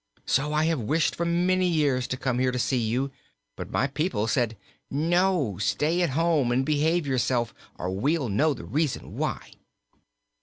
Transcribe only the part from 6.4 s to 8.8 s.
and behave yourself, or we'll know the